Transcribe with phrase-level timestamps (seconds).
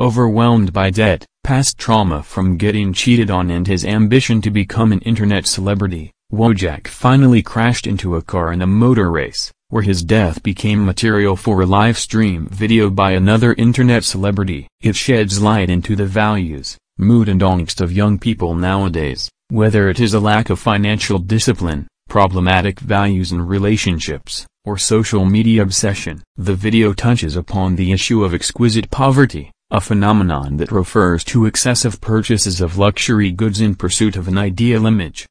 [0.00, 5.00] Overwhelmed by debt, past trauma from getting cheated on and his ambition to become an
[5.00, 10.42] internet celebrity, Wojak finally crashed into a car in a motor race, where his death
[10.42, 14.66] became material for a live stream video by another internet celebrity.
[14.80, 20.00] It sheds light into the values, mood and angst of young people nowadays, whether it
[20.00, 26.22] is a lack of financial discipline, problematic values in relationships, or social media obsession.
[26.38, 32.00] The video touches upon the issue of exquisite poverty, a phenomenon that refers to excessive
[32.00, 35.28] purchases of luxury goods in pursuit of an ideal image.